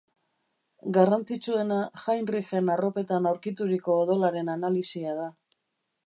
[0.97, 5.29] Garrantzitsuena, Heinrichen arropetan aurkituriko odolaren analisia da.